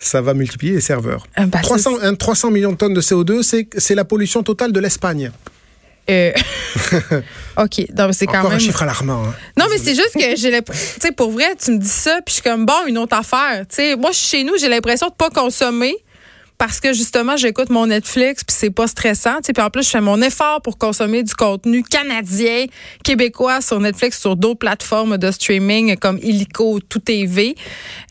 ça 0.00 0.20
va 0.22 0.34
multiplier 0.34 0.72
les 0.72 0.80
serveurs. 0.80 1.26
300, 1.62 1.90
ah, 2.02 2.12
300 2.18 2.50
millions 2.50 2.72
de 2.72 2.76
tonnes 2.76 2.94
de 2.94 3.00
CO2, 3.00 3.42
c'est 3.76 3.94
la 3.94 4.04
pollution 4.04 4.42
totale 4.42 4.72
de 4.72 4.80
l'Espagne. 4.80 5.30
Euh... 6.08 6.32
OK. 7.56 7.74
c'est 7.74 8.26
quand 8.26 8.38
Encore 8.38 8.50
même. 8.50 8.52
un 8.52 8.58
chiffre 8.58 8.82
alarmant. 8.82 9.24
Hein. 9.26 9.34
Non, 9.56 9.66
mais 9.70 9.78
c'est 9.78 9.94
juste 9.94 10.14
que 10.14 10.36
j'ai 10.36 10.50
l'impression. 10.50 10.94
Tu 11.00 11.06
sais, 11.06 11.12
pour 11.12 11.30
vrai, 11.30 11.54
tu 11.62 11.70
me 11.72 11.78
dis 11.78 11.88
ça, 11.88 12.20
puis 12.24 12.32
je 12.32 12.32
suis 12.34 12.42
comme, 12.42 12.66
bon, 12.66 12.86
une 12.88 12.98
autre 12.98 13.16
affaire. 13.16 13.64
Tu 13.68 13.76
sais, 13.76 13.96
moi, 13.96 14.10
chez 14.12 14.42
nous, 14.42 14.54
j'ai 14.58 14.68
l'impression 14.68 15.08
de 15.08 15.14
pas 15.14 15.30
consommer 15.30 15.94
parce 16.60 16.78
que 16.78 16.92
justement, 16.92 17.38
j'écoute 17.38 17.70
mon 17.70 17.86
Netflix 17.86 18.44
puis 18.44 18.54
c'est 18.54 18.68
pas 18.68 18.86
stressant. 18.86 19.38
Puis 19.42 19.62
en 19.62 19.70
plus, 19.70 19.82
je 19.82 19.88
fais 19.88 20.02
mon 20.02 20.20
effort 20.20 20.60
pour 20.60 20.76
consommer 20.76 21.22
du 21.22 21.34
contenu 21.34 21.82
canadien, 21.82 22.66
québécois 23.02 23.62
sur 23.62 23.80
Netflix, 23.80 24.20
sur 24.20 24.36
d'autres 24.36 24.58
plateformes 24.58 25.16
de 25.16 25.30
streaming 25.30 25.96
comme 25.96 26.18
Illico, 26.22 26.78
Tout 26.86 26.98
TV. 26.98 27.54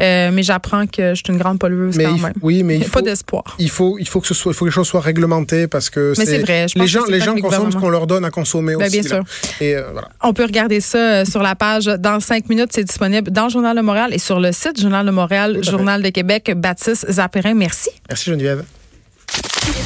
Euh, 0.01 0.31
mais 0.33 0.41
j'apprends 0.41 0.87
que 0.87 1.13
je 1.13 1.21
suis 1.23 1.31
une 1.31 1.37
grande 1.37 1.59
pollueuse 1.59 1.95
quand 1.95 2.17
même. 2.17 2.33
Oui, 2.41 2.63
mais 2.63 2.77
il, 2.77 2.83
faut, 2.85 2.89
pas 2.89 3.01
d'espoir. 3.03 3.55
Il 3.59 3.69
faut, 3.69 3.99
il 3.99 4.07
faut 4.07 4.19
que 4.19 4.25
ce 4.25 4.33
soit, 4.33 4.51
il 4.51 4.55
faut 4.55 4.65
que 4.65 4.69
les 4.71 4.73
choses 4.73 4.87
soient 4.87 4.99
réglementées 4.99 5.67
parce 5.67 5.91
que 5.91 6.15
c'est 6.15 6.39
vrai. 6.39 6.65
les 6.75 6.87
gens, 6.87 7.05
les 7.05 7.19
gens 7.19 7.35
consomment 7.35 7.71
ce 7.71 7.77
qu'on 7.77 7.89
leur 7.89 8.07
donne 8.07 8.25
à 8.25 8.31
consommer 8.31 8.75
ben, 8.75 8.87
aussi. 8.87 9.01
Bien 9.01 9.09
sûr. 9.09 9.23
Et 9.61 9.75
euh, 9.75 9.91
voilà. 9.91 10.09
On 10.23 10.33
peut 10.33 10.45
regarder 10.45 10.81
ça 10.81 10.97
euh, 10.97 11.25
sur 11.25 11.43
la 11.43 11.53
page 11.53 11.85
dans 11.85 12.19
cinq 12.19 12.49
minutes. 12.49 12.71
C'est 12.73 12.83
disponible 12.83 13.29
dans 13.29 13.43
le 13.43 13.49
Journal 13.51 13.77
de 13.77 13.81
Montréal 13.81 14.09
et 14.11 14.17
sur 14.17 14.39
le 14.39 14.51
site 14.53 14.81
Journal 14.81 15.05
de 15.05 15.11
Montréal, 15.11 15.63
Journal 15.63 16.01
de 16.01 16.09
Québec. 16.09 16.51
Baptiste 16.55 17.05
Zapperin, 17.11 17.53
merci. 17.53 17.91
Merci 18.09 18.31
Geneviève. 18.31 18.38
Bom. 18.39 18.65